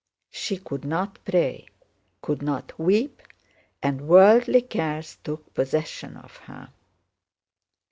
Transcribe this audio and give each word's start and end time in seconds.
She 0.31 0.57
could 0.57 0.83
not 0.83 1.23
pray, 1.25 1.67
could 2.23 2.41
not 2.41 2.79
weep, 2.79 3.21
and 3.83 4.07
worldly 4.07 4.63
cares 4.63 5.17
took 5.23 5.53
possession 5.53 6.17
of 6.17 6.37
her. 6.37 6.69